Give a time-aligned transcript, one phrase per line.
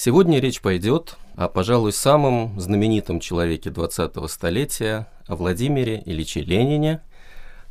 [0.00, 7.00] Сегодня речь пойдет о, пожалуй, самом знаменитом человеке 20-го столетия, о Владимире Ильиче Ленине,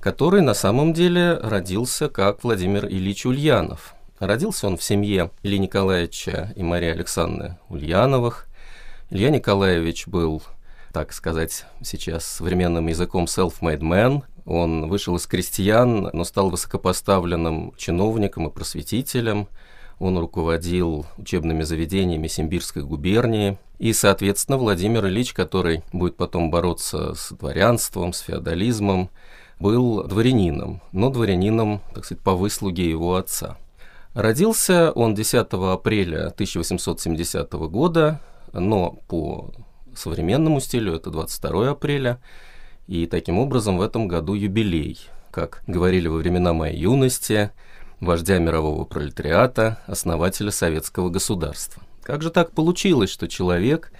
[0.02, 3.96] который на самом деле родился как Владимир Ильич Ульянов.
[4.20, 8.48] Родился он в семье Ильи Николаевича и Марии Александры Ульяновых.
[9.10, 10.44] Илья Николаевич был,
[10.92, 14.24] так сказать, сейчас современным языком self-made man.
[14.46, 19.48] Он вышел из крестьян, но стал высокопоставленным чиновником и просветителем–
[20.00, 23.58] он руководил учебными заведениями Симбирской губернии.
[23.80, 29.10] И, соответственно, Владимир Ильич, который будет потом бороться с дворянством, с феодализмом,
[29.60, 33.58] был дворянином, но дворянином, так сказать, по выслуге его отца.
[34.14, 38.20] Родился он 10 апреля 1870 года,
[38.54, 39.52] но по
[39.96, 42.20] современному стилю это 22 апреля,
[42.88, 45.00] и таким образом в этом году юбилей.
[45.32, 47.52] Как говорили во времена моей юности,
[48.00, 51.84] вождя мирового пролетариата, основателя советского государства.
[52.04, 53.92] Как же так получилось, что человек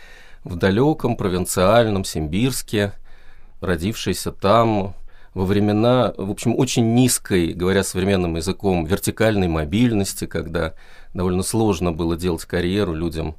[0.44, 2.94] в далеком провинциальном Симбирске,
[3.60, 4.96] родившийся там
[5.34, 10.74] во времена, в общем, очень низкой, говоря современным языком, вертикальной мобильности, когда
[11.14, 13.36] довольно сложно было делать карьеру людям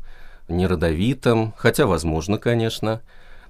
[0.48, 3.00] неродовитым, хотя возможно, конечно,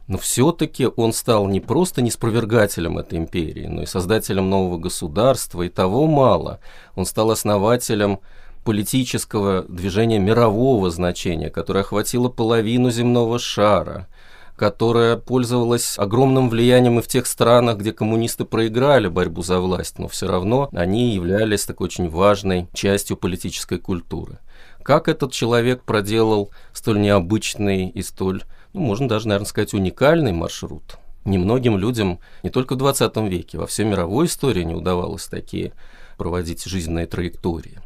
[0.08, 5.68] но все-таки он стал не просто неспровергателем этой империи, но и создателем нового государства, и
[5.68, 6.60] того мало.
[6.96, 8.20] Он стал основателем
[8.64, 14.08] политического движения мирового значения, которое охватило половину земного шара,
[14.56, 20.08] которое пользовалось огромным влиянием и в тех странах, где коммунисты проиграли борьбу за власть, но
[20.08, 24.38] все равно они являлись такой очень важной частью политической культуры.
[24.82, 30.98] Как этот человек проделал столь необычный и столь ну, можно даже, наверное, сказать, уникальный маршрут.
[31.24, 35.72] Немногим людям не только в 20 веке, во всей мировой истории не удавалось такие
[36.16, 37.80] проводить жизненные траектории.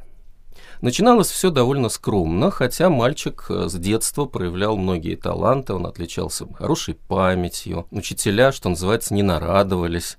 [0.81, 6.95] Начиналось все довольно скромно, хотя мальчик э, с детства проявлял многие таланты, он отличался хорошей
[6.95, 10.19] памятью, учителя, что называется, не нарадовались.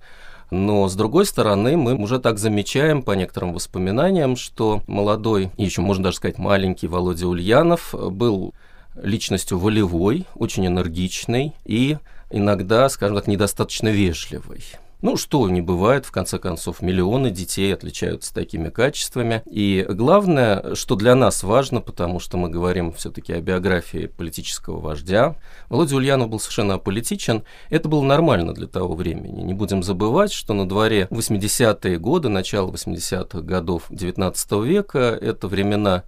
[0.51, 6.05] Но, с другой стороны, мы уже так замечаем по некоторым воспоминаниям, что молодой, еще можно
[6.05, 8.53] даже сказать маленький Володя Ульянов был
[8.95, 11.97] личностью волевой, очень энергичной и
[12.29, 14.63] иногда, скажем так, недостаточно вежливой.
[15.03, 19.43] Ну, что не бывает, в конце концов, миллионы детей отличаются такими качествами.
[19.45, 25.35] И главное, что для нас важно, потому что мы говорим все-таки о биографии политического вождя,
[25.67, 27.43] Володя Ульянов был совершенно аполитичен.
[27.69, 29.41] Это было нормально для того времени.
[29.41, 36.03] Не будем забывать, что на дворе 80-е годы, начало 80-х годов 19 века, это времена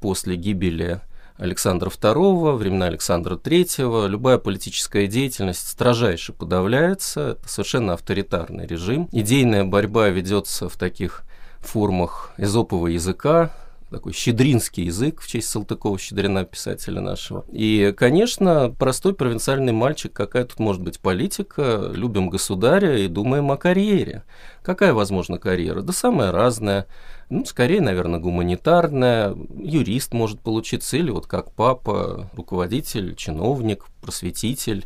[0.00, 1.00] после гибели
[1.38, 9.08] Александра II, времена Александра III, любая политическая деятельность строжайше подавляется, это совершенно авторитарный режим.
[9.12, 11.22] Идейная борьба ведется в таких
[11.60, 13.50] формах эзопового языка,
[13.96, 17.46] такой щедринский язык в честь Салтыкова-Щедрина, писателя нашего.
[17.50, 23.56] И, конечно, простой провинциальный мальчик, какая тут может быть политика, любим государя и думаем о
[23.56, 24.24] карьере.
[24.62, 25.80] Какая возможна карьера?
[25.80, 26.86] Да самая разная.
[27.30, 29.34] Ну, скорее, наверное, гуманитарная.
[29.58, 34.84] Юрист может получиться, или вот как папа, руководитель, чиновник, просветитель.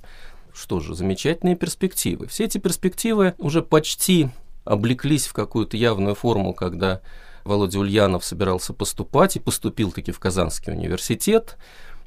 [0.54, 2.28] Что же, замечательные перспективы.
[2.28, 4.28] Все эти перспективы уже почти
[4.64, 7.00] облеклись в какую-то явную форму, когда
[7.44, 11.56] Володя Ульянов собирался поступать и поступил таки в Казанский университет.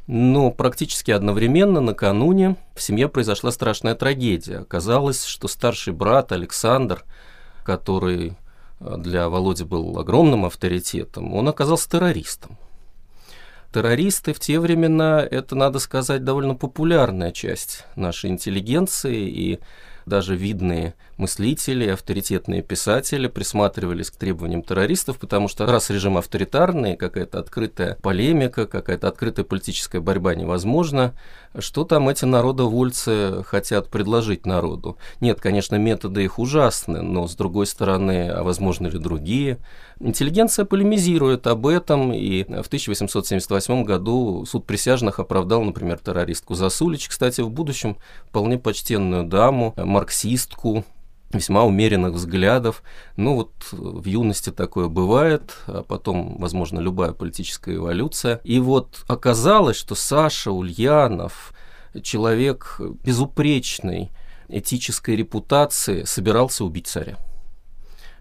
[0.06, 4.60] Но практически одновременно накануне в семье произошла страшная трагедия.
[4.60, 7.04] Оказалось, что старший брат Александр,
[7.64, 8.36] который
[8.80, 12.58] э, для Володи был огромным авторитетом, он оказался террористом.
[13.74, 19.60] Террористы в те времена, это, надо сказать, довольно популярная часть нашей интеллигенции, и
[20.06, 27.40] даже видные мыслители, авторитетные писатели присматривались к требованиям террористов, потому что раз режим авторитарный, какая-то
[27.40, 31.14] открытая полемика, какая-то открытая политическая борьба невозможна,
[31.58, 34.98] что там эти народовольцы хотят предложить народу?
[35.22, 39.60] Нет, конечно, методы их ужасны, но с другой стороны, а возможно ли другие?
[40.00, 47.42] Интеллигенция полемизирует об этом, и в 1878 году суд присяжных оправдал, например, террористку Засулич, кстати,
[47.42, 47.98] в будущем
[48.28, 50.84] вполне почтенную даму, марксистку,
[51.32, 52.84] весьма умеренных взглядов.
[53.16, 58.42] Ну вот в юности такое бывает, а потом, возможно, любая политическая эволюция.
[58.44, 61.54] И вот оказалось, что Саша Ульянов,
[62.02, 64.12] человек безупречной
[64.48, 67.18] этической репутации, собирался убить царя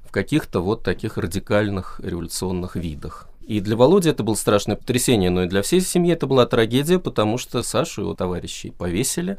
[0.05, 3.29] в каких-то вот таких радикальных революционных видах.
[3.41, 6.99] И для Володи это было страшное потрясение, но и для всей семьи это была трагедия,
[6.99, 9.39] потому что Сашу и его товарищей повесили,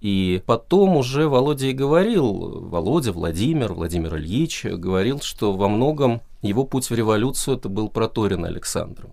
[0.00, 6.64] и потом уже Володя и говорил, Володя, Владимир, Владимир Ильич говорил, что во многом его
[6.64, 9.12] путь в революцию это был проторен Александром.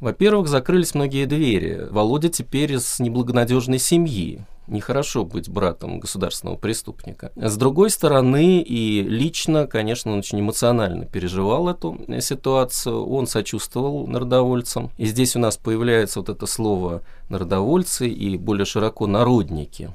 [0.00, 1.86] Во-первых, закрылись многие двери.
[1.90, 4.40] Володя теперь из неблагонадежной семьи.
[4.66, 7.30] Нехорошо быть братом государственного преступника.
[7.36, 14.90] С другой стороны, и лично, конечно, он очень эмоционально переживал эту ситуацию, он сочувствовал народовольцам.
[14.96, 19.90] И здесь у нас появляется вот это слово «народовольцы» и более широко «народники»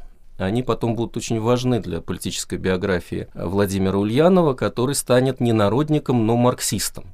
[0.46, 6.38] они потом будут очень важны для политической биографии Владимира Ульянова, который станет не народником, но
[6.38, 7.06] марксистом.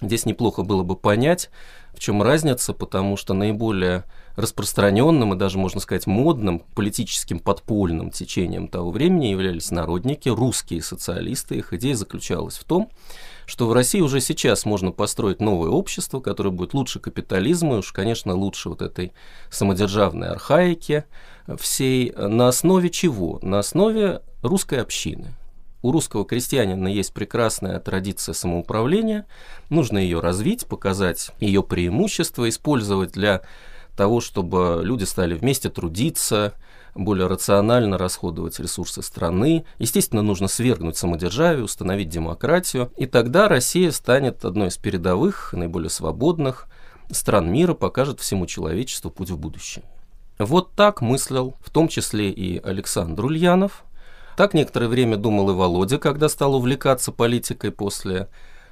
[0.00, 1.48] Здесь неплохо было бы понять,
[1.94, 4.04] в чем разница, потому что наиболее
[4.36, 11.56] распространенным и даже, можно сказать, модным политическим подпольным течением того времени являлись народники, русские социалисты.
[11.56, 12.90] Их идея заключалась в том,
[13.44, 17.92] что в России уже сейчас можно построить новое общество, которое будет лучше капитализма, и уж,
[17.92, 19.12] конечно, лучше вот этой
[19.50, 21.04] самодержавной архаики
[21.58, 22.12] всей.
[22.12, 23.38] На основе чего?
[23.42, 25.34] На основе русской общины.
[25.82, 29.26] У русского крестьянина есть прекрасная традиция самоуправления,
[29.68, 33.42] нужно ее развить, показать ее преимущества, использовать для
[33.96, 36.54] того, чтобы люди стали вместе трудиться,
[36.94, 39.64] более рационально расходовать ресурсы страны.
[39.78, 46.68] Естественно, нужно свергнуть самодержавие, установить демократию, и тогда Россия станет одной из передовых, наиболее свободных
[47.10, 49.84] стран мира, покажет всему человечеству путь в будущее.
[50.38, 53.84] Вот так мыслил в том числе и Александр Ульянов.
[54.36, 58.28] Так некоторое время думал и Володя, когда стал увлекаться политикой после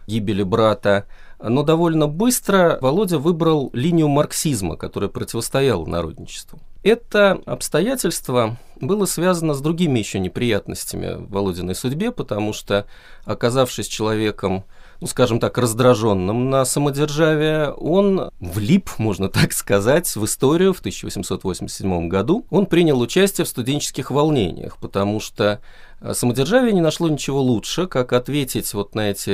[0.07, 1.07] гибели брата.
[1.43, 6.59] Но довольно быстро Володя выбрал линию марксизма, которая противостояла народничеству.
[6.83, 12.87] Это обстоятельство было связано с другими еще неприятностями в Володиной судьбе, потому что,
[13.25, 14.65] оказавшись человеком
[15.01, 22.09] ну, скажем так, раздраженным на самодержавие, он влип, можно так сказать, в историю в 1887
[22.09, 22.45] году.
[22.51, 25.61] Он принял участие в студенческих волнениях, потому что
[26.01, 29.31] э, самодержавие не нашло ничего лучше, как ответить вот на эти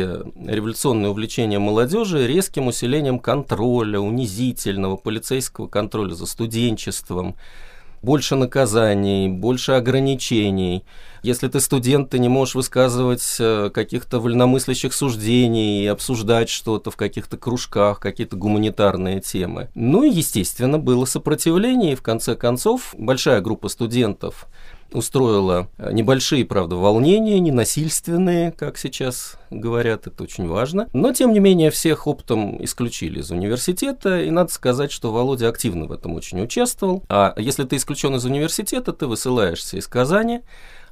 [0.49, 7.35] революционные увлечения молодежи резким усилением контроля, унизительного полицейского контроля за студенчеством,
[8.07, 10.85] больше наказаний, больше ограничений.
[11.25, 16.97] Если ты студент, ты не можешь высказывать э, каких-то вольномыслящих суждений и обсуждать что-то в
[16.97, 19.71] каких-то кружках, какие-то гуманитарные темы.
[19.75, 24.47] Ну и, естественно, было сопротивление, и в конце концов большая группа студентов
[24.97, 30.89] устроила э, небольшие, правда, волнения, ненасильственные, как сейчас говорят, это очень важно.
[30.93, 35.85] Но, тем не менее, всех оптом исключили из университета, и надо сказать, что Володя активно
[35.85, 37.05] в этом очень участвовал.
[37.09, 40.41] А если ты исключен из университета, ты высылаешься из Казани,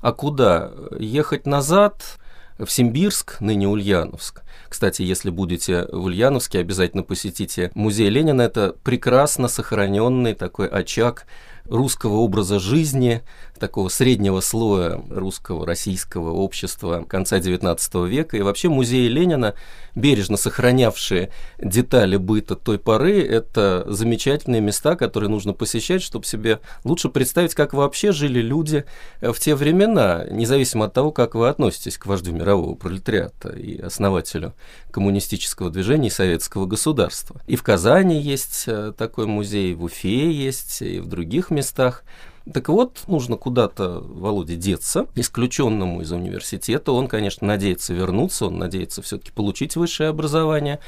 [0.00, 0.70] а куда?
[0.98, 2.18] Ехать назад
[2.58, 4.42] в Симбирск, ныне Ульяновск.
[4.68, 8.42] Кстати, если будете в Ульяновске, обязательно посетите музей Ленина.
[8.42, 11.26] Это прекрасно сохраненный такой очаг
[11.66, 13.22] русского образа жизни,
[13.58, 18.36] такого среднего слоя русского, российского общества конца XIX века.
[18.36, 19.54] И вообще музеи Ленина,
[19.94, 27.08] бережно сохранявшие детали быта той поры, это замечательные места, которые нужно посещать, чтобы себе лучше
[27.08, 28.84] представить, как вообще жили люди
[29.20, 34.54] в те времена, независимо от того, как вы относитесь к вождю мирового пролетариата и основателю
[34.90, 37.40] коммунистического движения и советского государства.
[37.46, 42.04] И в Казани есть э, такой музей, в Уфе есть, и в других местах.
[42.52, 46.92] Так вот, нужно куда-то Володе деться, исключенному из университета.
[46.92, 50.78] Он, конечно, надеется вернуться, он надеется все-таки получить высшее образование.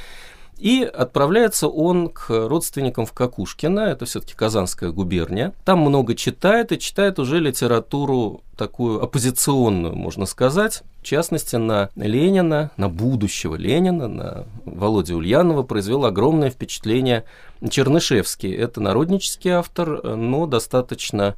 [0.58, 5.53] И отправляется он к родственникам в Кокушкино, это все-таки Казанская губерния.
[5.64, 10.83] Там много читает и читает уже литературу такую оппозиционную, можно сказать.
[11.02, 17.25] В частности, на Ленина, на будущего Ленина, на Володю Ульянова произвел огромное впечатление
[17.69, 18.52] Чернышевский.
[18.52, 21.37] Это народнический автор, но достаточно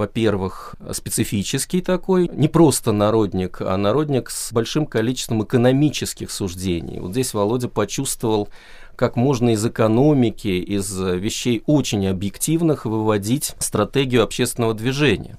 [0.00, 7.00] во-первых, специфический такой, не просто народник, а народник с большим количеством экономических суждений.
[7.00, 8.48] Вот здесь Володя почувствовал,
[8.96, 15.36] как можно из экономики, из вещей очень объективных выводить стратегию общественного движения.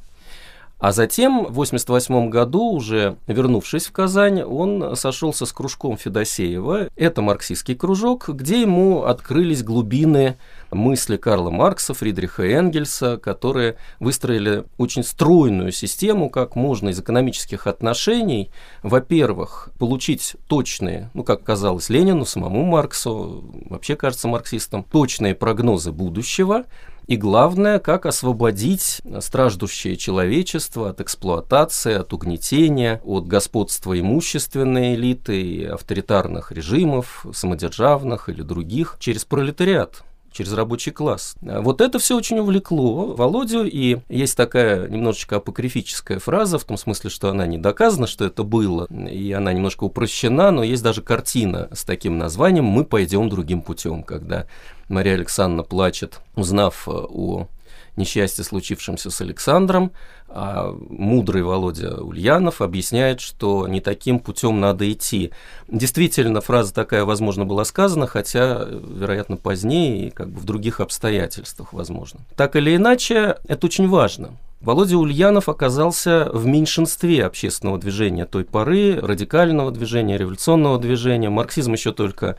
[0.82, 6.90] А затем, в 1988 году, уже вернувшись в Казань, он сошелся с кружком Федосеева.
[6.96, 10.38] Это марксистский кружок, где ему открылись глубины
[10.72, 18.50] мысли Карла Маркса, Фридриха Энгельса, которые выстроили очень стройную систему, как можно из экономических отношений,
[18.82, 26.66] во-первых, получить точные, ну, как казалось Ленину, самому Марксу, вообще кажется марксистом, точные прогнозы будущего,
[27.12, 35.65] и главное, как освободить страждущее человечество от эксплуатации, от угнетения, от господства имущественной элиты и
[35.65, 41.36] авторитарных режимов, самодержавных или других, через пролетариат через рабочий класс.
[41.42, 47.10] Вот это все очень увлекло Володю, и есть такая немножечко апокрифическая фраза, в том смысле,
[47.10, 51.70] что она не доказана, что это было, и она немножко упрощена, но есть даже картина
[51.74, 54.48] с таким названием «Мы пойдем другим путем», когда
[54.88, 57.48] Мария Александровна плачет, узнав о
[57.95, 59.91] несчастье, случившемся с Александром,
[60.27, 65.31] а мудрый Володя Ульянов объясняет, что не таким путем надо идти.
[65.67, 71.74] Действительно, фраза такая, возможно, была сказана, хотя, вероятно, позднее и как бы в других обстоятельствах,
[71.74, 72.21] возможно.
[72.36, 74.31] Так или иначе, это очень важно.
[74.62, 81.29] Володя Ульянов оказался в меньшинстве общественного движения той поры, радикального движения, революционного движения.
[81.29, 82.38] Марксизм еще только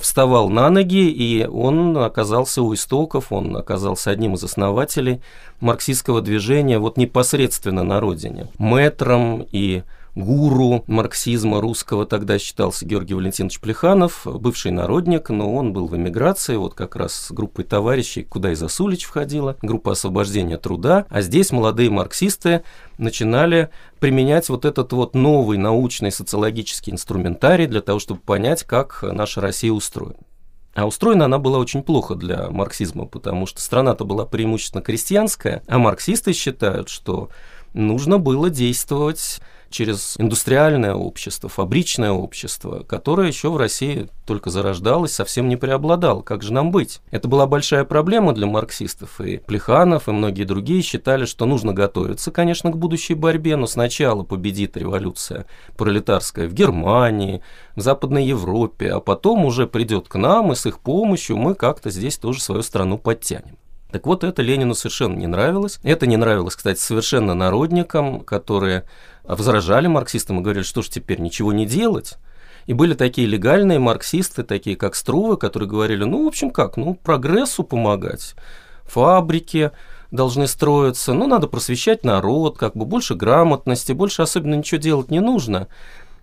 [0.00, 5.20] вставал на ноги, и он оказался у истоков, он оказался одним из основателей
[5.60, 8.48] марксистского движения вот непосредственно на родине.
[8.58, 9.82] Мэтром и
[10.14, 16.56] гуру марксизма русского тогда считался Георгий Валентинович Плеханов, бывший народник, но он был в эмиграции,
[16.56, 21.50] вот как раз с группой товарищей, куда и Засулич входила, группа освобождения труда, а здесь
[21.50, 22.62] молодые марксисты
[22.98, 29.40] начинали применять вот этот вот новый научный социологический инструментарий для того, чтобы понять, как наша
[29.40, 30.16] Россия устроена.
[30.74, 35.78] А устроена она была очень плохо для марксизма, потому что страна-то была преимущественно крестьянская, а
[35.78, 37.28] марксисты считают, что
[37.74, 39.40] нужно было действовать
[39.72, 46.22] через индустриальное общество, фабричное общество, которое еще в России только зарождалось, совсем не преобладало.
[46.22, 47.00] Как же нам быть?
[47.10, 52.30] Это была большая проблема для марксистов, и Плеханов, и многие другие считали, что нужно готовиться,
[52.30, 57.42] конечно, к будущей борьбе, но сначала победит революция пролетарская в Германии,
[57.74, 61.90] в Западной Европе, а потом уже придет к нам, и с их помощью мы как-то
[61.90, 63.56] здесь тоже свою страну подтянем.
[63.92, 65.78] Так вот, это Ленину совершенно не нравилось.
[65.82, 68.84] Это не нравилось, кстати, совершенно народникам, которые
[69.22, 72.14] возражали марксистам и говорили, что ж теперь ничего не делать.
[72.66, 76.94] И были такие легальные марксисты, такие как Струвы, которые говорили, ну, в общем, как, ну,
[76.94, 78.34] прогрессу помогать,
[78.84, 79.72] фабрики
[80.10, 85.20] должны строиться, ну, надо просвещать народ, как бы больше грамотности, больше особенно ничего делать не
[85.20, 85.68] нужно.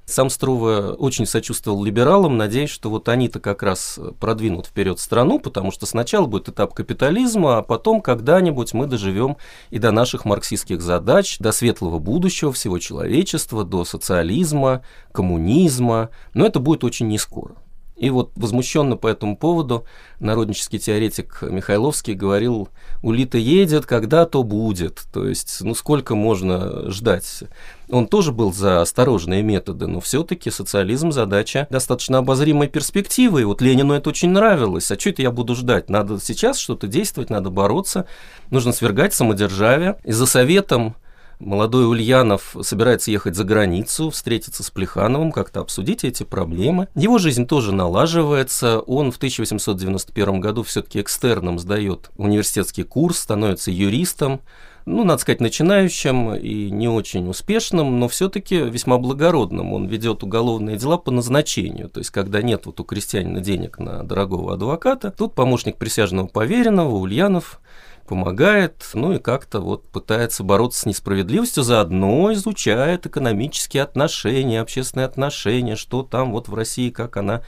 [0.09, 5.71] Сам Струва очень сочувствовал либералам, надеясь, что вот они-то как раз продвинут вперед страну, потому
[5.71, 9.37] что сначала будет этап капитализма, а потом когда-нибудь мы доживем
[9.69, 16.59] и до наших марксистских задач, до светлого будущего всего человечества, до социализма, коммунизма, но это
[16.59, 17.55] будет очень не скоро.
[17.99, 19.85] И вот возмущенно по этому поводу
[20.21, 22.69] народнический теоретик Михайловский говорил,
[23.03, 25.03] улита едет, когда то будет.
[25.11, 27.43] То есть, ну сколько можно ждать?
[27.89, 33.41] Он тоже был за осторожные методы, но все-таки социализм задача достаточно обозримой перспективы.
[33.41, 34.89] И вот Ленину это очень нравилось.
[34.91, 35.89] А что это я буду ждать?
[35.89, 38.05] Надо сейчас что-то действовать, надо бороться,
[38.49, 39.97] нужно свергать самодержавие.
[40.05, 40.95] И за советом
[41.39, 46.89] Молодой Ульянов собирается ехать за границу, встретиться с Плехановым, как-то обсудить эти проблемы.
[46.95, 48.79] Его жизнь тоже налаживается.
[48.81, 54.41] Он в 1891 году все-таки экстерном сдает университетский курс, становится юристом
[54.89, 59.73] ну, надо сказать, начинающим и не очень успешным, но все-таки весьма благородным.
[59.73, 61.89] Он ведет уголовные дела по назначению.
[61.89, 66.95] То есть, когда нет вот у крестьянина денег на дорогого адвоката, тут помощник присяжного поверенного
[66.95, 67.61] Ульянов
[68.09, 75.75] помогает, ну и как-то вот пытается бороться с несправедливостью, заодно изучает экономические отношения, общественные отношения,
[75.75, 77.43] что там вот в России, как она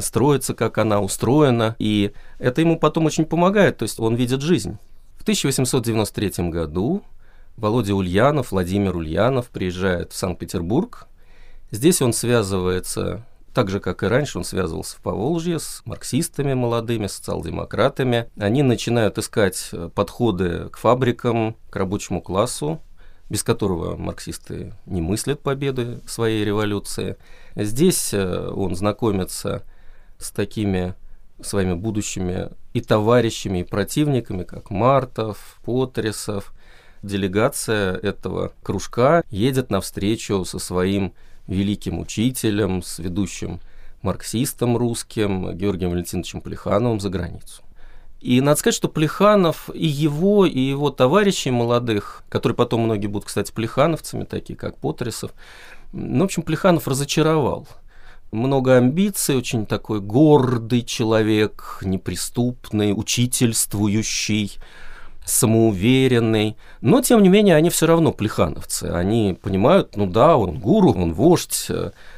[0.00, 4.78] строится, как она устроена, и это ему потом очень помогает, то есть он видит жизнь.
[5.18, 7.02] В 1893 году
[7.58, 11.06] Володя Ульянов, Владимир Ульянов приезжает в Санкт-Петербург.
[11.70, 17.06] Здесь он связывается так же, как и раньше, он связывался в Поволжье с марксистами молодыми,
[17.06, 18.30] социал-демократами.
[18.38, 22.80] Они начинают искать э, подходы к фабрикам, к рабочему классу,
[23.28, 27.16] без которого марксисты не мыслят победы своей революции.
[27.54, 29.62] Здесь э, он знакомится
[30.18, 30.94] с такими
[31.40, 36.52] своими будущими и товарищами, и противниками, как Мартов, Потресов.
[37.02, 41.14] Делегация этого кружка едет навстречу со своим
[41.46, 43.60] великим учителем, с ведущим
[44.02, 47.62] марксистом русским Георгием Валентиновичем Плехановым за границу.
[48.20, 53.26] И надо сказать, что Плеханов и его, и его товарищей молодых, которые потом многие будут,
[53.26, 55.32] кстати, плехановцами, такие как Потресов,
[55.92, 57.66] ну, в общем, Плеханов разочаровал.
[58.30, 64.52] Много амбиций, очень такой гордый человек, неприступный, учительствующий,
[65.24, 66.56] самоуверенный.
[66.80, 68.84] Но, тем не менее, они все равно плехановцы.
[68.84, 71.68] Они понимают, ну да, он гуру, он вождь,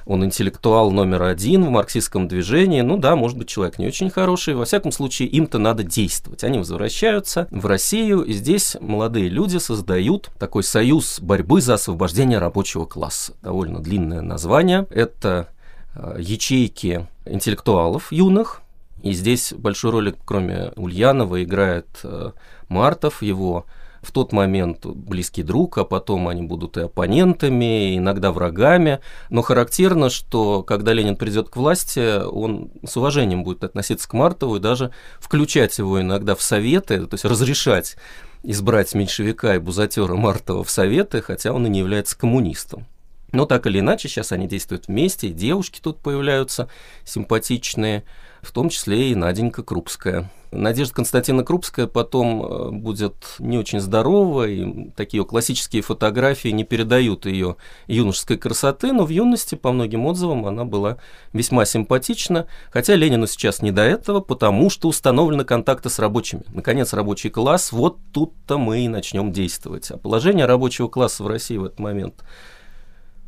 [0.07, 2.81] он интеллектуал номер один в марксистском движении.
[2.81, 4.55] Ну да, может быть, человек не очень хороший.
[4.55, 6.45] Во всяком случае, им-то надо действовать.
[6.45, 12.87] Они возвращаются в Россию, и здесь молодые люди создают такой союз борьбы за освобождение рабочего
[12.87, 13.35] класса.
[13.43, 14.87] Довольно длинное название.
[14.91, 15.49] Это
[15.95, 18.61] э, ячейки интеллектуалов юных,
[19.03, 22.31] И здесь большую роль, кроме Ульянова, играет э,
[22.69, 23.67] Мартов, его
[24.05, 29.01] в тот момент близкий друг, а потом они будут и оппонентами, и иногда врагами.
[29.31, 34.57] Но характерно, что когда Ленин придет к власти, он с уважением будет относиться к Мартову
[34.57, 37.97] и даже включать его иногда в советы, то есть разрешать
[38.45, 42.87] избрать меньшевика и бузатера Мартова в советы, хотя он и не является коммунистом.
[43.33, 46.69] Но так или иначе, сейчас они действуют вместе, девушки тут появляются
[47.05, 48.05] симпатичные,
[48.45, 50.31] в том числе и Наденька Крупская.
[50.55, 57.27] Надежда Константина Крупская потом э, будет не очень здорова, и такие классические фотографии не передают
[57.27, 57.57] ее
[57.89, 60.99] юношеской красоты, но в юности, по многим отзывам, она была
[61.33, 66.43] весьма симпатична, хотя Ленину сейчас не до этого, потому что установлены контакты с рабочими.
[66.53, 69.91] Наконец, рабочий класс, вот тут-то мы и начнем действовать.
[69.91, 72.23] А положение рабочего класса в России в этот момент,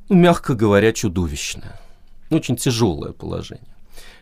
[0.09, 1.81] ну, мягко говоря, чудовищное.
[2.31, 3.76] Очень тяжелое положение.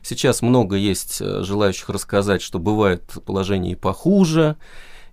[0.04, 4.56] Сейчас много есть э, желающих рассказать, что бывает положение и похуже.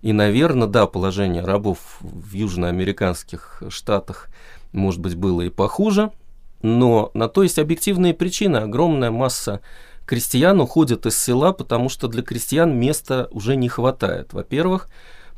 [0.02, 4.28] И, наверное, да, положение рабов в южноамериканских штатах,
[4.72, 6.10] может быть, было и похуже.
[6.60, 8.58] Но на то есть объективные причины.
[8.58, 9.62] Огромная масса
[10.04, 14.34] крестьян уходит из села, потому что для крестьян места уже не хватает.
[14.34, 14.90] Во-первых,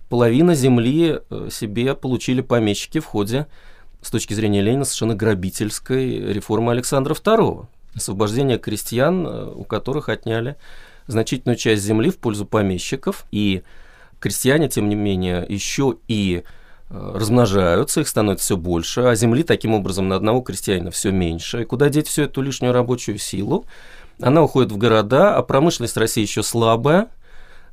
[0.08, 3.46] половина земли э, себе получили помещики в ходе,
[4.02, 10.56] с точки зрения Ленина, совершенно грабительской реформы Александра II освобождение крестьян, э, у которых отняли
[11.06, 13.62] значительную часть земли в пользу помещиков, и
[14.20, 16.42] крестьяне, тем не менее, еще и
[16.90, 21.62] э, размножаются, их становится все больше, а земли таким образом на одного крестьянина все меньше.
[21.62, 23.66] И куда деть всю эту лишнюю рабочую силу?
[24.20, 27.08] Она уходит в города, а промышленность России еще слабая–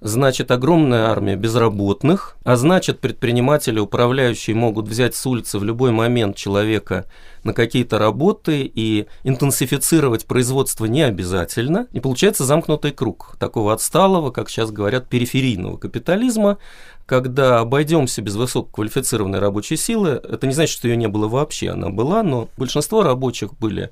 [0.02, 6.36] значит огромная армия безработных, а значит предприниматели, управляющие могут взять с улицы в любой момент
[6.36, 7.06] человека
[7.44, 11.88] на какие-то работы и интенсифицировать производство не обязательно.
[11.92, 16.58] И получается замкнутый круг такого отсталого, как сейчас говорят, периферийного капитализма,
[17.06, 21.90] когда обойдемся без высококвалифицированной рабочей силы, это не значит, что ее не было вообще, она
[21.90, 23.92] была, но большинство рабочих были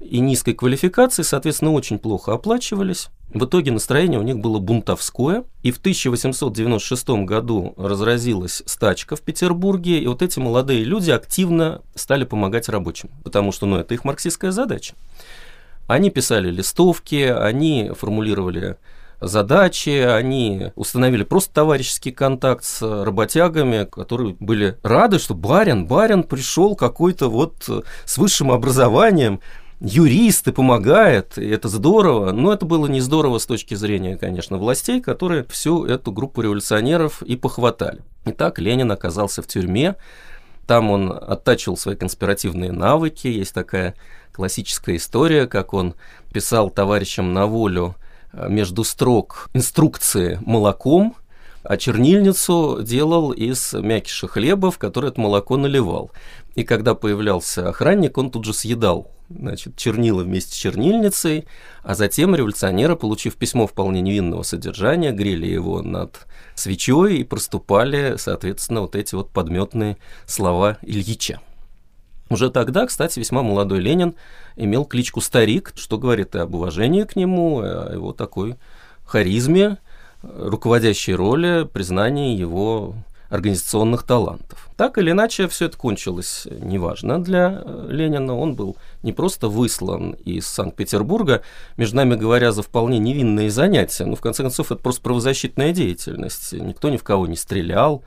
[0.00, 3.08] и низкой квалификации, соответственно, очень плохо оплачивались.
[3.32, 10.00] В итоге настроение у них было бунтовское, и в 1896 году разразилась стачка в Петербурге,
[10.00, 14.50] и вот эти молодые люди активно стали помогать рабочим, потому что ну, это их марксистская
[14.50, 14.94] задача.
[15.86, 18.78] Они писали листовки, они формулировали
[19.20, 26.74] задачи, они установили просто товарищеский контакт с работягами, которые были рады, что барин, барин пришел
[26.74, 27.68] какой-то вот
[28.04, 29.40] с высшим образованием,
[29.80, 32.32] юристы помогают, и это здорово.
[32.32, 37.22] Но это было не здорово с точки зрения, конечно, властей, которые всю эту группу революционеров
[37.22, 38.02] и похватали.
[38.26, 39.96] Итак, Ленин оказался в тюрьме,
[40.66, 43.94] там он оттачивал свои конспиративные навыки, есть такая
[44.32, 45.94] классическая история, как он
[46.32, 47.96] писал товарищам на волю
[48.32, 51.16] э, между строк инструкции молоком,
[51.62, 56.10] а чернильницу делал из мякиша хлеба, в который это молоко наливал.
[56.54, 61.46] И когда появлялся охранник, он тут же съедал значит, чернила вместе с чернильницей,
[61.82, 68.82] а затем революционеры, получив письмо вполне невинного содержания, грели его над свечой и проступали, соответственно,
[68.82, 69.96] вот эти вот подметные
[70.26, 71.40] слова Ильича.
[72.28, 74.14] Уже тогда, кстати, весьма молодой Ленин
[74.56, 78.56] имел кличку «Старик», что говорит и об уважении к нему, о его такой
[79.04, 79.78] харизме,
[80.22, 82.94] руководящей роли, признании его
[83.30, 84.68] организационных талантов.
[84.76, 88.36] Так или иначе, все это кончилось неважно для э, Ленина.
[88.36, 91.42] Он был не просто выслан из Санкт-Петербурга,
[91.76, 96.52] между нами говоря, за вполне невинные занятия, но в конце концов это просто правозащитная деятельность.
[96.52, 98.02] Никто ни в кого не стрелял,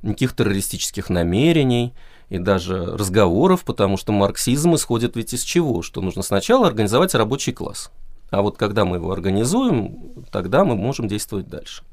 [0.00, 1.92] никаких террористических намерений
[2.30, 5.82] и даже разговоров, потому что марксизм исходит ведь из чего?
[5.82, 7.90] Что нужно сначала организовать рабочий класс.
[8.32, 11.84] А вот когда мы его организуем, тогда мы можем действовать дальше.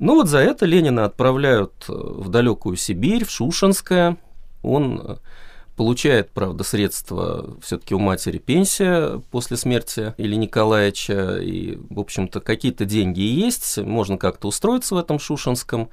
[0.00, 4.16] Ну вот за это Ленина отправляют э, в далекую Сибирь, в Шушенское.
[4.64, 5.16] Он э,
[5.76, 12.84] получает, правда, средства, все-таки у матери пенсия после смерти или Николаевича, и, в общем-то, какие-то
[12.84, 15.90] деньги есть, можно как-то устроиться в этом Шушенском.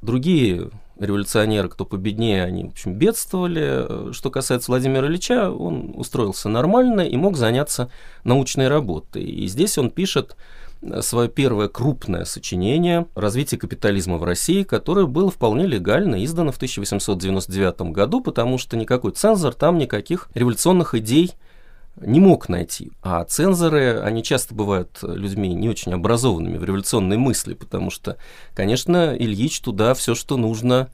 [0.00, 4.12] Другие революционеры, кто победнее, они, в общем, бедствовали.
[4.12, 7.90] Что касается Владимира Ильича, он устроился нормально и мог заняться
[8.22, 9.24] научной работой.
[9.24, 10.36] И здесь он пишет
[11.00, 17.92] свое первое крупное сочинение «Развитие капитализма в России», которое было вполне легально издано в 1899
[17.92, 21.32] году, потому что никакой цензор там никаких революционных идей
[21.96, 22.92] не мог найти.
[23.02, 28.16] А цензоры, они часто бывают людьми не очень образованными в революционной мысли, потому что,
[28.54, 30.90] конечно, Ильич туда все, что нужно,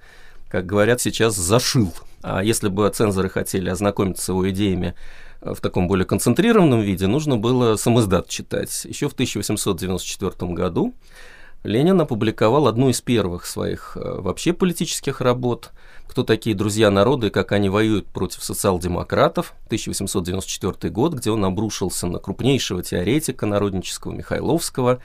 [0.48, 1.92] как говорят сейчас, зашил.
[2.22, 4.94] А если бы цензоры хотели ознакомиться с его идеями
[5.40, 8.84] в таком более концентрированном виде, нужно было самоздат читать.
[8.84, 10.94] Еще в 1894 году
[11.64, 15.72] Ленин опубликовал одну из первых своих э, вообще политических работ.
[16.06, 22.06] «Кто такие друзья народа и как они воюют против социал-демократов» 1894 год, где он обрушился
[22.06, 25.00] на крупнейшего теоретика народнического Михайловского,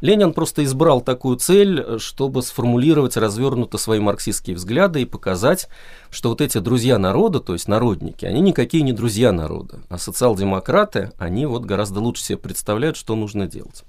[0.00, 5.68] Ленин просто избрал такую цель, чтобы сформулировать развернуто свои марксистские взгляды и показать,
[6.10, 11.12] что вот эти друзья народа, то есть народники, они никакие не друзья народа, а социал-демократы,
[11.18, 13.84] они вот гораздо лучше себе представляют, что нужно делать.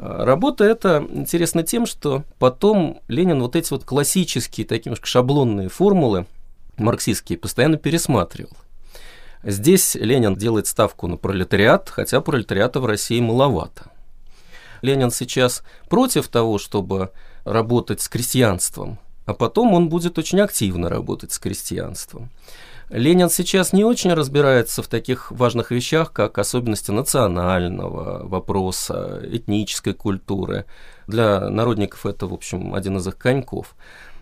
[0.00, 6.26] А, работа эта интересна тем, что потом Ленин вот эти вот классические, такие шаблонные формулы
[6.76, 8.56] марксистские постоянно пересматривал.
[9.42, 13.90] Здесь Ленин делает ставку на пролетариат, хотя пролетариата в России маловато.
[14.82, 17.10] Ленин сейчас против того, чтобы
[17.44, 22.30] работать с крестьянством, а потом он будет очень активно работать с крестьянством.
[22.90, 30.64] Ленин сейчас не очень разбирается в таких важных вещах, как особенности национального вопроса, этнической культуры.
[31.06, 33.74] Для народников это, в общем, один из их коньков.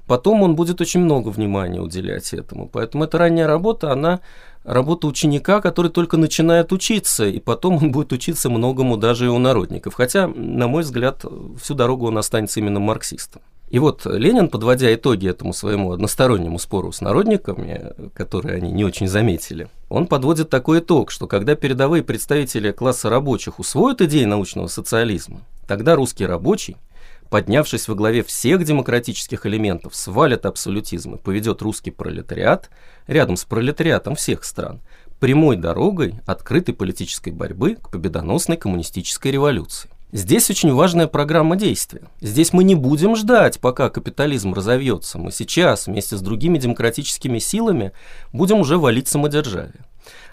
[0.08, 2.68] Потом он будет очень много внимания уделять этому.
[2.68, 4.20] Поэтому эта ранняя работа, она
[4.64, 9.38] работа ученика, который только начинает учиться, и потом он будет учиться многому даже и у
[9.38, 9.94] народников.
[9.94, 11.24] Хотя, на мой взгляд,
[11.60, 13.42] всю дорогу он останется именно марксистом.
[13.76, 19.06] И вот Ленин, подводя итоги этому своему одностороннему спору с народниками, которые они не очень
[19.06, 25.42] заметили, он подводит такой итог, что когда передовые представители класса рабочих усвоят идеи научного социализма,
[25.68, 26.78] тогда русский рабочий
[27.28, 32.70] поднявшись во главе всех демократических элементов, свалит абсолютизм и поведет русский пролетариат
[33.06, 34.80] рядом с пролетариатом всех стран
[35.20, 39.90] прямой дорогой открытой политической борьбы к победоносной коммунистической революции.
[40.16, 42.00] Здесь очень важная программа действия.
[42.22, 45.18] Здесь мы не будем ждать, пока капитализм разовьется.
[45.18, 47.92] Мы сейчас вместе с другими демократическими силами
[48.32, 49.84] будем уже валить самодержавие.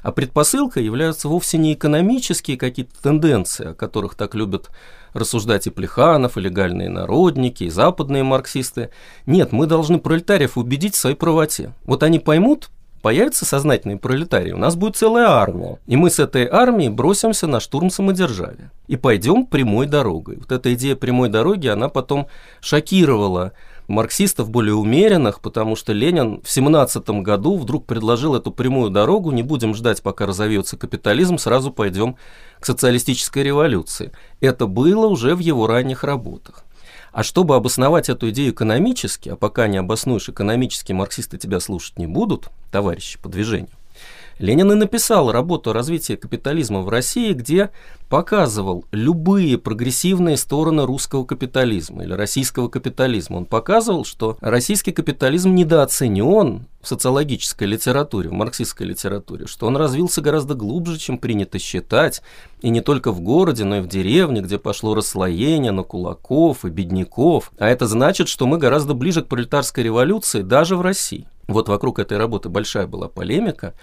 [0.02, 4.70] А предпосылкой являются вовсе не экономические какие-то тенденции, о которых так любят
[5.12, 8.90] рассуждать и Плеханов, и легальные народники, и западные марксисты.
[9.26, 11.74] Нет, мы должны пролетариев убедить в своей правоте.
[11.84, 12.70] Вот они поймут,
[13.04, 15.78] появятся сознательные пролетарии, у нас будет целая армия.
[15.88, 18.72] И мы с этой армией бросимся на штурм самодержавия.
[18.88, 20.38] И пойдем прямой дорогой.
[20.38, 22.28] Вот эта идея прямой дороги, она потом
[22.62, 23.52] шокировала
[23.90, 29.44] марксистов более умеренных, потому что Ленин в 17 году вдруг предложил эту прямую дорогу, не
[29.44, 32.16] будем ждать, пока разовьется капитализм, сразу пойдем
[32.62, 34.14] к социалистической революции.
[34.40, 36.64] Это было уже в его ранних работах.
[37.14, 42.08] А чтобы обосновать эту идею экономически, а пока не обоснуешь экономически, марксисты тебя слушать не
[42.08, 43.70] будут, товарищи по движению,
[44.40, 47.72] Ленин и написал работу о развитии капитализма в России, где
[48.10, 53.38] показывал любые прогрессивные стороны русского капитализма или российского капитализма.
[53.38, 60.22] Он показывал, что российский капитализм недооценен в социологической литературе, в марксистской литературе, что он развился
[60.22, 62.22] гораздо глубже, чем принято считать,
[62.62, 66.70] и не только в городе, но и в деревне, где пошло расслоение на кулаков и
[66.70, 67.52] бедняков.
[67.58, 71.26] А это значит, что мы гораздо ближе к пролетарской революции даже в России.
[71.48, 73.74] Вот вокруг этой работы большая была полемика.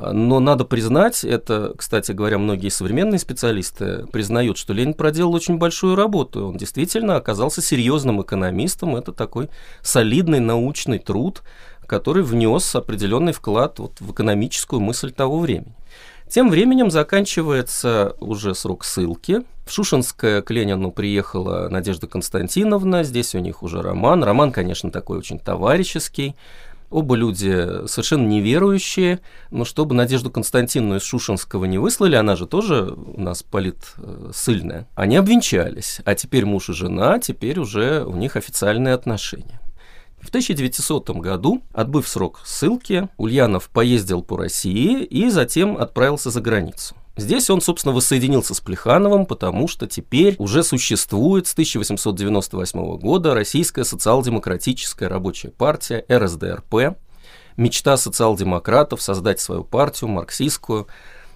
[0.00, 5.94] Но надо признать, это, кстати говоря, многие современные специалисты признают, что Ленин проделал очень большую
[5.94, 6.48] работу.
[6.48, 8.96] Он действительно оказался серьезным экономистом.
[8.96, 9.50] Это такой
[9.82, 11.42] солидный научный труд,
[11.86, 15.74] который внес определенный вклад вот в экономическую мысль того времени.
[16.28, 19.42] Тем временем заканчивается уже срок ссылки.
[19.66, 24.22] В Шушинское к Ленину приехала Надежда Константиновна, здесь у них уже роман.
[24.24, 26.36] Роман, конечно, такой очень товарищеский.
[26.90, 29.20] Оба люди совершенно неверующие,
[29.52, 34.32] но чтобы Надежду Константиновну из Шушинского не выслали, она же тоже у нас полит э,
[34.34, 39.60] сыльная, они обвенчались, а теперь муж и жена, теперь уже у них официальные отношения.
[40.20, 46.96] В 1900 году, отбыв срок ссылки, Ульянов поездил по России и затем отправился за границу.
[47.20, 53.84] Здесь он, собственно, воссоединился с Плехановым, потому что теперь уже существует с 1898 года Российская
[53.84, 56.96] социал-демократическая рабочая партия, РСДРП.
[57.58, 60.86] Мечта социал-демократов создать свою партию, марксистскую,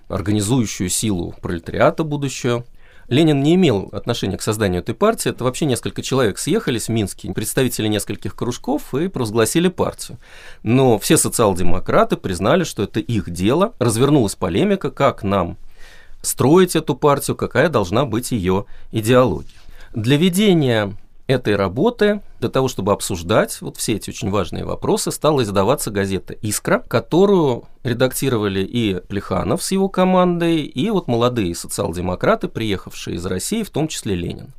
[0.08, 2.64] организующую силу пролетариата будущего.
[3.08, 5.28] Ленин не имел отношения к созданию этой партии.
[5.28, 10.16] Это вообще несколько человек съехались в Минске, представители нескольких кружков, и провозгласили партию.
[10.62, 13.74] Но все социал-демократы признали, что это их дело.
[13.78, 15.58] Развернулась полемика, как нам
[16.24, 19.60] строить эту партию, какая должна быть ее идеология.
[19.92, 25.42] Для ведения этой работы, для того, чтобы обсуждать вот все эти очень важные вопросы, стала
[25.42, 33.16] издаваться газета «Искра», которую редактировали и Плеханов с его командой, и вот молодые социал-демократы, приехавшие
[33.16, 34.52] из России, в том числе Ленин.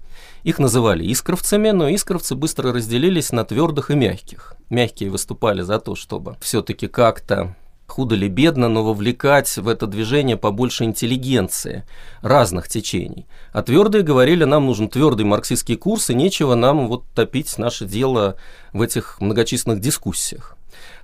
[0.44, 4.56] Их называли искровцами, но искровцы быстро разделились на твердых и мягких.
[4.70, 7.56] Мягкие выступали за то, чтобы все-таки как-то
[7.88, 11.86] худо ли бедно, но вовлекать в это движение побольше интеллигенции
[12.22, 13.28] разных течений.
[13.54, 18.36] А твердые говорили, нам нужен твердый марксистский курс, и нечего нам вот топить наше дело
[18.74, 20.58] в этих многочисленных дискуссиях.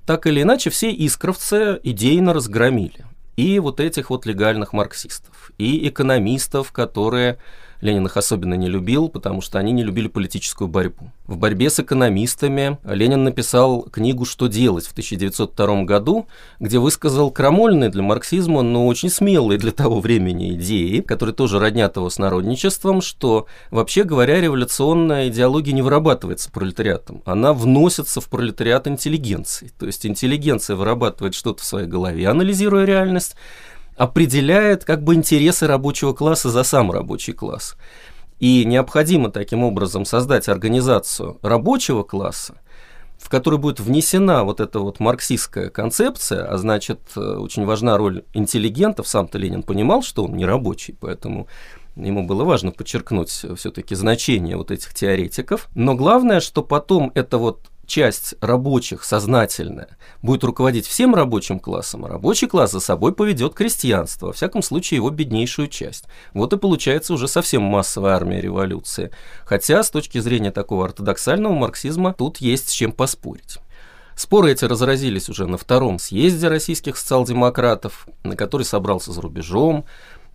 [0.05, 3.05] Так или иначе, все искровцы идейно разгромили.
[3.37, 7.37] И вот этих вот легальных марксистов, и экономистов, которые
[7.81, 11.11] Ленин их особенно не любил, потому что они не любили политическую борьбу.
[11.25, 16.27] В борьбе с экономистами Ленин написал книгу «Что делать» в 1902 году,
[16.59, 21.95] где высказал крамольные для марксизма, но очень смелые для того времени идеи, которые тоже роднят
[21.95, 28.87] его с народничеством, что, вообще говоря, революционная идеология не вырабатывается пролетариатом, она вносится в пролетариат
[28.87, 29.71] интеллигенции.
[29.79, 33.35] То есть интеллигенция вырабатывает что-то в своей голове, анализируя реальность,
[33.95, 37.75] определяет как бы интересы рабочего класса за сам рабочий класс.
[38.39, 42.55] И необходимо таким образом создать организацию рабочего класса,
[43.19, 48.23] в которой будет внесена вот эта вот марксистская концепция, а значит, э, очень важна роль
[48.33, 49.07] интеллигентов.
[49.07, 51.47] Сам-то Ленин понимал, что он не рабочий, поэтому
[51.95, 55.67] ему было важно подчеркнуть все-таки значение вот этих теоретиков.
[55.75, 62.09] Но главное, что потом это вот часть рабочих, сознательная, будет руководить всем рабочим классом, а
[62.09, 66.05] рабочий класс за собой поведет крестьянство, во всяком случае его беднейшую часть.
[66.33, 69.11] Вот и получается уже совсем массовая армия революции.
[69.45, 73.59] Хотя с точки зрения такого ортодоксального марксизма тут есть с чем поспорить.
[74.15, 79.85] Споры эти разразились уже на втором съезде российских социал-демократов, на который собрался за рубежом,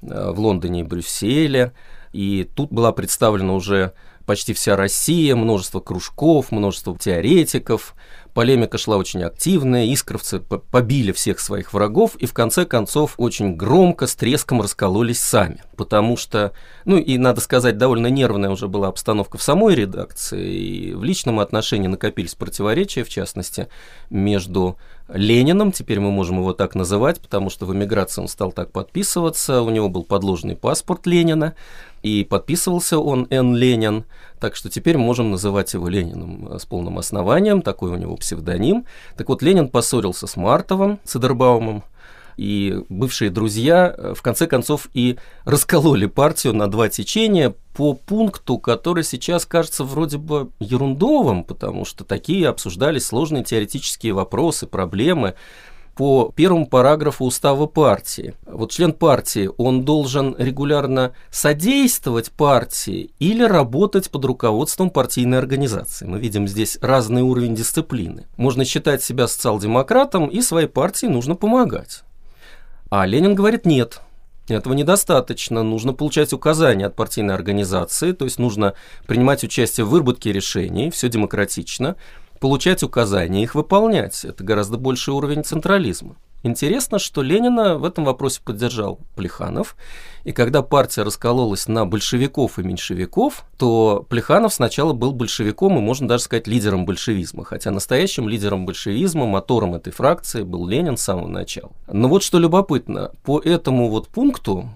[0.02, 1.72] э, в Лондоне и Брюсселе.
[2.12, 3.92] И тут была представлена уже
[4.26, 7.94] почти вся Россия, множество кружков, множество теоретиков.
[8.34, 14.06] Полемика шла очень активная, искровцы побили всех своих врагов и в конце концов очень громко,
[14.06, 15.62] с треском раскололись сами.
[15.74, 16.52] Потому что,
[16.84, 21.40] ну и надо сказать, довольно нервная уже была обстановка в самой редакции, и в личном
[21.40, 23.68] отношении накопились противоречия, в частности,
[24.10, 24.76] между
[25.08, 29.62] Лениным, теперь мы можем его так называть, потому что в эмиграции он стал так подписываться,
[29.62, 31.54] у него был подложный паспорт Ленина,
[32.02, 33.54] и подписывался он Н.
[33.54, 34.04] Ленин,
[34.40, 38.84] так что теперь можем называть его Лениным э, с полным основанием, такой у него псевдоним.
[39.16, 41.84] Так вот, Ленин поссорился с Мартовым, Цидербаумом,
[42.36, 48.58] и бывшие друзья э, в конце концов и раскололи партию на два течения по пункту,
[48.58, 55.34] который сейчас кажется вроде бы ерундовым, потому что такие обсуждались сложные теоретические вопросы, проблемы
[55.96, 58.34] по первому параграфу устава партии.
[58.46, 66.04] Вот член партии, он должен регулярно содействовать партии или работать под руководством партийной организации.
[66.04, 68.26] Мы видим здесь разный уровень дисциплины.
[68.36, 72.02] Можно считать себя социал-демократом, и своей партии нужно помогать.
[72.88, 74.00] А Ленин говорит нет,
[74.48, 75.62] этого недостаточно.
[75.62, 78.74] Нужно получать указания от партийной организации, то есть нужно
[79.06, 81.96] принимать участие в выработке решений, все демократично,
[82.38, 84.24] получать указания, их выполнять.
[84.24, 86.16] Это гораздо больший уровень централизма.
[86.42, 89.76] Интересно, что Ленина в этом вопросе поддержал Плеханов,
[90.22, 96.06] и когда партия раскололась на большевиков и меньшевиков, то Плеханов сначала был большевиком и, можно
[96.06, 101.26] даже сказать, лидером большевизма, хотя настоящим лидером большевизма, мотором этой фракции был Ленин с самого
[101.26, 101.72] начала.
[101.90, 104.68] Но вот что любопытно, по этому вот пункту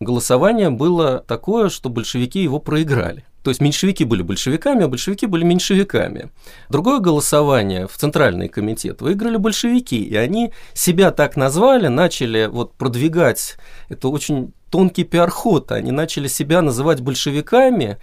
[0.00, 3.24] голосование было такое, что большевики его проиграли.
[3.46, 6.30] То есть меньшевики были большевиками, а большевики были меньшевиками.
[6.68, 13.56] Другое голосование в Центральный комитет выиграли большевики, и они себя так назвали, начали вот продвигать,
[13.88, 17.98] это очень тонкий пиар-ход, они начали себя называть большевиками,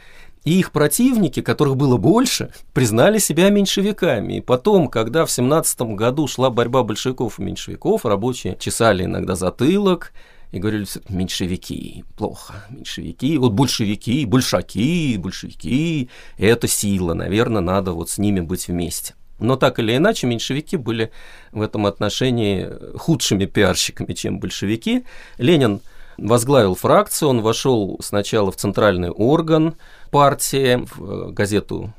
[0.45, 4.38] и их противники, которых было больше, признали себя меньшевиками.
[4.38, 10.13] И потом, когда в 17 году шла борьба большевиков и меньшевиков, рабочие чесали иногда затылок,
[10.54, 18.20] и говорили, меньшевики, плохо, меньшевики, вот большевики, большаки, большевики, это сила, наверное, надо вот с
[18.20, 19.16] ними быть вместе.
[19.39, 21.12] Но так или иначе, меньшевики были
[21.52, 25.06] в этом отношении худшими пиарщиками, чем большевики.
[25.39, 25.82] Ленин
[26.20, 29.74] возглавил фракцию, он вошел сначала в центральный орган
[30.12, 31.92] партии, в газету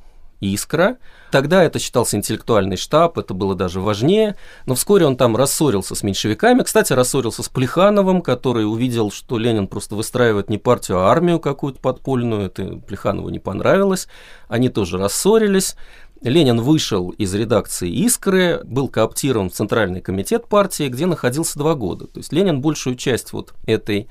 [0.53, 0.99] «Искра»,
[1.35, 6.05] Тогда это считался интеллектуальный штаб, это было даже важнее, но вскоре он там рассорился с
[6.05, 6.63] меньшевиками.
[6.63, 11.81] Кстати, рассорился с Плехановым, который увидел, что Ленин просто выстраивает не партию, а армию какую-то
[11.81, 12.47] подпольную.
[12.47, 14.07] Это Плеханову не понравилось.
[14.47, 15.75] Они тоже рассорились.
[16.23, 22.07] Ленин вышел из редакции «Искры», был кооптирован в Центральный комитет партии, где находился два года.
[22.07, 24.07] То есть Ленин большую часть вот этой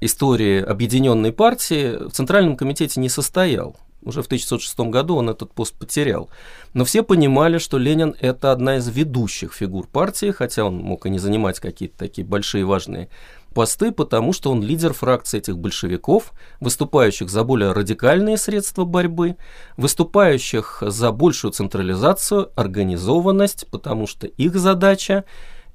[0.00, 3.76] истории объединенной партии в Центральном комитете не состоял.
[4.02, 6.30] Уже в 1906 году он этот пост потерял.
[6.72, 11.10] Но все понимали, что Ленин– это одна из ведущих фигур партии, хотя он мог и
[11.10, 13.08] не занимать какие-то такие большие важные
[13.54, 19.36] посты, потому что он лидер фракции этих большевиков, выступающих за более радикальные средства борьбы,
[19.76, 25.24] выступающих за большую централизацию, организованность, потому что их задача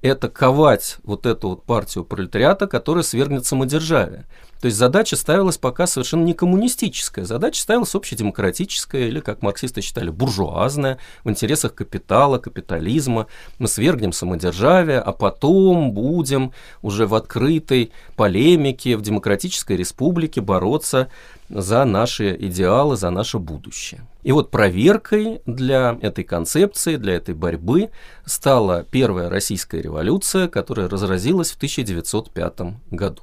[0.02, 4.26] это ковать вот эту вот партию пролетариата, которая свергнет самодержавие.
[4.64, 10.10] То есть задача ставилась пока совершенно не коммунистическая, задача ставилась общедемократическая или, как марксисты считали,
[10.10, 13.28] буржуазная, в интересах капитала, капитализма.
[13.60, 21.10] Мы свергнем самодержавие, а потом будем уже в открытой полемике в демократической республике бороться
[21.50, 24.08] за наши идеалы, за наше будущее.
[24.24, 27.90] И вот проверкой для этой концепции, для этой борьбы
[28.26, 33.22] стала первая российская революция, которая разразилась в 1905 году.